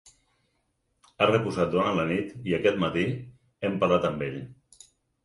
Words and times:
Ha 1.17 1.27
reposat 1.31 1.69
durant 1.75 1.99
la 1.99 2.05
nit 2.11 2.31
i 2.53 2.55
aquest 2.59 2.79
matí 2.85 3.05
hem 3.69 3.77
parlat 3.85 4.09
amb 4.11 4.25
ell. 4.31 4.41